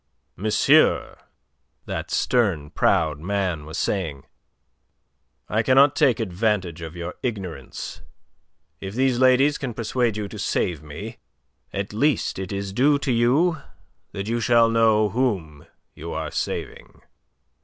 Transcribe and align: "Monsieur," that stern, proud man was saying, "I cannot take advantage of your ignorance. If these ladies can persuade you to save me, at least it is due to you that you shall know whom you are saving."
"Monsieur," 0.35 1.15
that 1.85 2.09
stern, 2.09 2.71
proud 2.71 3.19
man 3.19 3.67
was 3.67 3.77
saying, 3.77 4.25
"I 5.47 5.61
cannot 5.61 5.95
take 5.95 6.19
advantage 6.19 6.81
of 6.81 6.95
your 6.95 7.13
ignorance. 7.21 8.01
If 8.79 8.95
these 8.95 9.19
ladies 9.19 9.59
can 9.59 9.75
persuade 9.75 10.17
you 10.17 10.27
to 10.27 10.39
save 10.39 10.81
me, 10.81 11.17
at 11.71 11.93
least 11.93 12.39
it 12.39 12.51
is 12.51 12.73
due 12.73 12.97
to 12.97 13.11
you 13.11 13.59
that 14.11 14.27
you 14.27 14.39
shall 14.39 14.69
know 14.71 15.09
whom 15.09 15.67
you 15.93 16.13
are 16.13 16.31
saving." 16.31 17.03